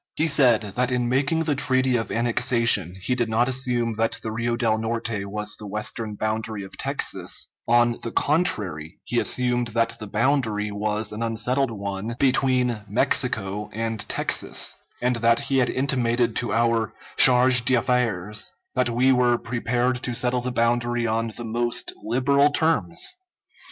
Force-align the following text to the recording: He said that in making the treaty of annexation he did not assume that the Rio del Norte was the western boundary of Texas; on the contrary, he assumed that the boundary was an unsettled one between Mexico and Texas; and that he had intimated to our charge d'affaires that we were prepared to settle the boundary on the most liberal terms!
He 0.15 0.25
said 0.27 0.61
that 0.61 0.91
in 0.91 1.07
making 1.09 1.43
the 1.43 1.53
treaty 1.53 1.95
of 1.95 2.11
annexation 2.11 2.95
he 2.99 3.13
did 3.13 3.29
not 3.29 3.47
assume 3.47 3.93
that 3.97 4.17
the 4.23 4.31
Rio 4.31 4.55
del 4.55 4.79
Norte 4.79 5.25
was 5.27 5.55
the 5.57 5.67
western 5.67 6.15
boundary 6.15 6.63
of 6.63 6.75
Texas; 6.75 7.47
on 7.67 7.99
the 8.01 8.11
contrary, 8.11 8.97
he 9.03 9.19
assumed 9.19 9.67
that 9.75 9.97
the 9.99 10.07
boundary 10.07 10.71
was 10.71 11.11
an 11.11 11.21
unsettled 11.21 11.69
one 11.69 12.15
between 12.17 12.83
Mexico 12.87 13.69
and 13.73 13.99
Texas; 14.09 14.75
and 15.03 15.17
that 15.17 15.39
he 15.39 15.59
had 15.59 15.69
intimated 15.69 16.35
to 16.37 16.51
our 16.51 16.95
charge 17.15 17.63
d'affaires 17.63 18.53
that 18.73 18.89
we 18.89 19.11
were 19.11 19.37
prepared 19.37 19.97
to 20.01 20.15
settle 20.15 20.41
the 20.41 20.51
boundary 20.51 21.05
on 21.05 21.31
the 21.37 21.45
most 21.45 21.93
liberal 22.03 22.49
terms! 22.49 23.17